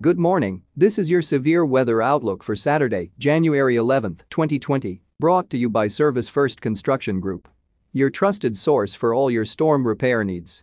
[0.00, 5.58] Good morning, this is your severe weather outlook for Saturday, January 11, 2020, brought to
[5.58, 7.48] you by Service First Construction Group.
[7.92, 10.62] Your trusted source for all your storm repair needs.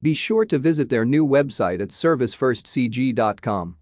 [0.00, 3.76] Be sure to visit their new website at servicefirstcg.com.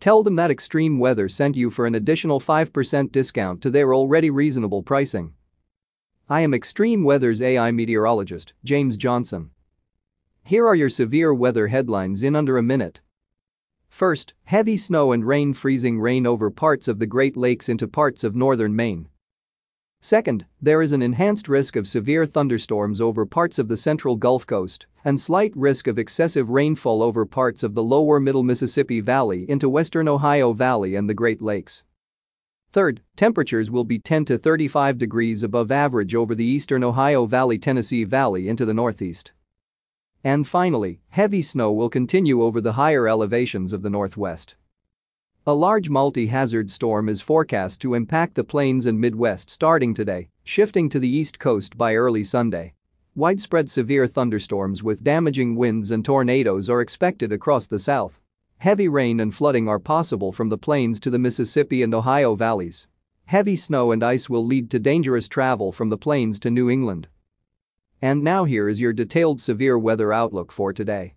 [0.00, 4.30] Tell them that extreme weather sent you for an additional 5% discount to their already
[4.30, 5.34] reasonable pricing.
[6.30, 9.50] I am Extreme Weather's AI meteorologist, James Johnson.
[10.44, 13.02] Here are your severe weather headlines in under a minute.
[13.96, 18.24] First, heavy snow and rain freezing rain over parts of the Great Lakes into parts
[18.24, 19.08] of northern Maine.
[20.02, 24.46] Second, there is an enhanced risk of severe thunderstorms over parts of the central Gulf
[24.46, 29.48] Coast and slight risk of excessive rainfall over parts of the lower middle Mississippi Valley
[29.48, 31.82] into western Ohio Valley and the Great Lakes.
[32.72, 37.56] Third, temperatures will be 10 to 35 degrees above average over the eastern Ohio Valley
[37.56, 39.32] Tennessee Valley into the northeast.
[40.26, 44.56] And finally, heavy snow will continue over the higher elevations of the northwest.
[45.46, 50.88] A large multi-hazard storm is forecast to impact the plains and Midwest starting today, shifting
[50.88, 52.74] to the east coast by early Sunday.
[53.14, 58.20] Widespread severe thunderstorms with damaging winds and tornadoes are expected across the south.
[58.58, 62.88] Heavy rain and flooding are possible from the plains to the Mississippi and Ohio valleys.
[63.26, 67.06] Heavy snow and ice will lead to dangerous travel from the plains to New England.
[68.02, 71.14] And now here is your detailed severe weather outlook for today.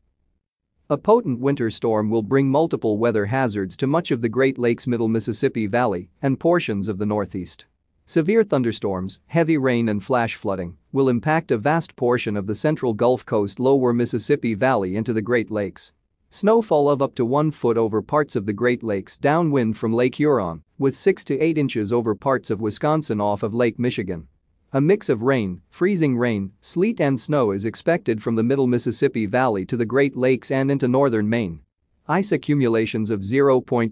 [0.90, 4.88] A potent winter storm will bring multiple weather hazards to much of the Great Lakes
[4.88, 7.66] Middle Mississippi Valley and portions of the Northeast.
[8.06, 12.94] Severe thunderstorms, heavy rain and flash flooding will impact a vast portion of the central
[12.94, 15.92] Gulf Coast lower Mississippi Valley into the Great Lakes.
[16.32, 20.16] Snowfall of up to 1 foot over parts of the Great Lakes downwind from Lake
[20.16, 24.28] Huron, with 6 to 8 inches over parts of Wisconsin off of Lake Michigan.
[24.72, 29.26] A mix of rain, freezing rain, sleet and snow is expected from the middle Mississippi
[29.26, 31.62] Valley to the Great Lakes and into northern Maine.
[32.08, 33.92] Ice accumulations of 0.25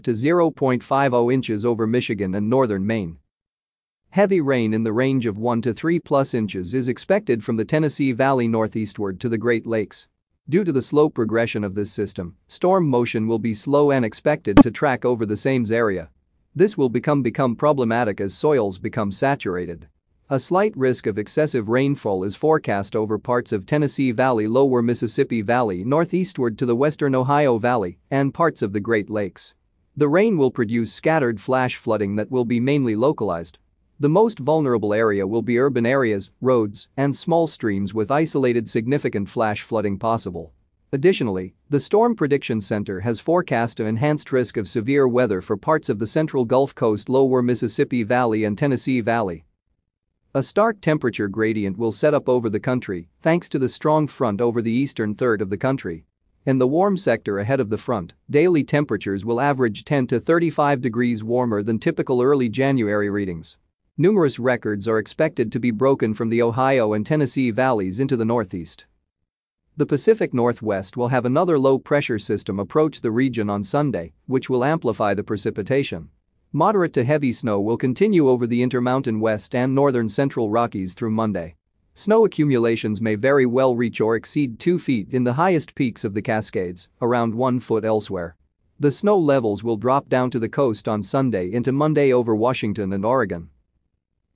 [0.00, 3.18] to 0.50 inches over Michigan and northern Maine.
[4.10, 7.64] Heavy rain in the range of 1 to 3 plus inches is expected from the
[7.66, 10.06] Tennessee Valley northeastward to the Great Lakes.
[10.48, 14.56] Due to the slow progression of this system, storm motion will be slow and expected
[14.62, 16.08] to track over the same area.
[16.54, 19.86] This will become become problematic as soils become saturated.
[20.30, 25.42] A slight risk of excessive rainfall is forecast over parts of Tennessee Valley lower Mississippi
[25.42, 29.52] Valley northeastward to the western Ohio Valley and parts of the Great Lakes.
[29.94, 33.58] The rain will produce scattered flash flooding that will be mainly localized.
[34.00, 39.28] The most vulnerable area will be urban areas, roads, and small streams with isolated significant
[39.28, 40.54] flash flooding possible.
[40.90, 45.90] Additionally, the Storm Prediction Center has forecast an enhanced risk of severe weather for parts
[45.90, 49.44] of the central Gulf Coast lower Mississippi Valley and Tennessee Valley.
[50.36, 54.40] A stark temperature gradient will set up over the country thanks to the strong front
[54.40, 56.06] over the eastern third of the country.
[56.44, 60.80] In the warm sector ahead of the front, daily temperatures will average 10 to 35
[60.80, 63.56] degrees warmer than typical early January readings.
[63.96, 68.24] Numerous records are expected to be broken from the Ohio and Tennessee valleys into the
[68.24, 68.86] northeast.
[69.76, 74.50] The Pacific Northwest will have another low pressure system approach the region on Sunday, which
[74.50, 76.08] will amplify the precipitation.
[76.56, 81.10] Moderate to heavy snow will continue over the Intermountain West and northern central Rockies through
[81.10, 81.56] Monday.
[81.94, 86.14] Snow accumulations may very well reach or exceed 2 feet in the highest peaks of
[86.14, 88.36] the Cascades, around 1 foot elsewhere.
[88.78, 92.92] The snow levels will drop down to the coast on Sunday into Monday over Washington
[92.92, 93.50] and Oregon.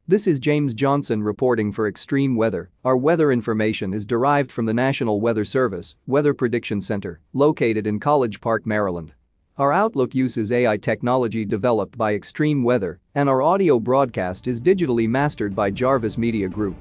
[0.08, 2.72] This is James Johnson reporting for Extreme Weather.
[2.84, 8.00] Our weather information is derived from the National Weather Service Weather Prediction Center, located in
[8.00, 9.12] College Park, Maryland.
[9.58, 15.08] Our Outlook uses AI technology developed by Extreme Weather, and our audio broadcast is digitally
[15.08, 16.76] mastered by Jarvis Media Group.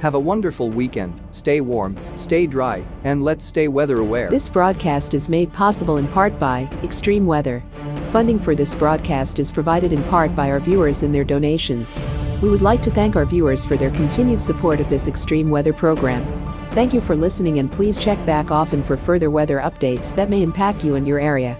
[0.00, 4.28] Have a wonderful weekend, stay warm, stay dry, and let's stay weather aware.
[4.28, 7.62] This broadcast is made possible in part by Extreme Weather.
[8.10, 11.96] Funding for this broadcast is provided in part by our viewers and their donations.
[12.42, 15.72] We would like to thank our viewers for their continued support of this extreme weather
[15.72, 16.26] program.
[16.72, 20.42] Thank you for listening and please check back often for further weather updates that may
[20.42, 21.56] impact you and your area.